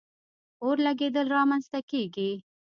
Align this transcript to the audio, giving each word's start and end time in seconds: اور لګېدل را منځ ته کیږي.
اور 0.63 0.77
لګېدل 0.85 1.27
را 1.35 1.41
منځ 1.49 1.65
ته 1.71 1.79
کیږي. 1.91 2.31